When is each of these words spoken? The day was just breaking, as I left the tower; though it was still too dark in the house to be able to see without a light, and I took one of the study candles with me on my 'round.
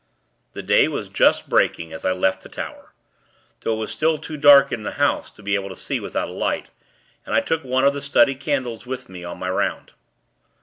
The 0.53 0.63
day 0.63 0.87
was 0.87 1.09
just 1.09 1.47
breaking, 1.47 1.93
as 1.93 2.03
I 2.03 2.11
left 2.11 2.41
the 2.41 2.49
tower; 2.49 2.91
though 3.59 3.75
it 3.75 3.77
was 3.77 3.91
still 3.91 4.17
too 4.17 4.35
dark 4.35 4.71
in 4.71 4.81
the 4.81 4.93
house 4.93 5.29
to 5.29 5.43
be 5.43 5.53
able 5.53 5.69
to 5.69 5.75
see 5.75 5.99
without 5.99 6.27
a 6.27 6.31
light, 6.31 6.71
and 7.23 7.35
I 7.35 7.39
took 7.39 7.63
one 7.63 7.85
of 7.85 7.93
the 7.93 8.01
study 8.01 8.33
candles 8.33 8.87
with 8.87 9.09
me 9.09 9.23
on 9.23 9.37
my 9.37 9.51
'round. 9.51 9.93